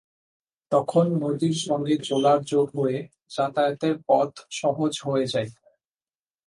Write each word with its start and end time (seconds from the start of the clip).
তখন 0.71 1.05
নদীর 1.23 1.55
সঙ্গে 1.67 1.95
জোলার 1.97 2.39
যোগ 2.43 2.67
হয়ে 2.79 2.97
যাতায়াতের 3.29 3.95
পথ 4.07 4.31
সহজ 4.51 4.93
হয়ে 5.01 5.25
যায়। 5.27 5.49